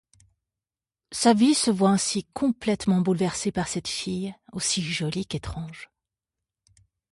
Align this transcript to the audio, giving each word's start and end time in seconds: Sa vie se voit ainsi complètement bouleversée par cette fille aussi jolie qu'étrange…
Sa 1.11 1.35
vie 1.35 1.53
se 1.53 1.69
voit 1.69 1.91
ainsi 1.91 2.23
complètement 2.33 3.01
bouleversée 3.01 3.51
par 3.51 3.67
cette 3.67 3.87
fille 3.87 4.33
aussi 4.51 4.81
jolie 4.81 5.27
qu'étrange… 5.27 5.91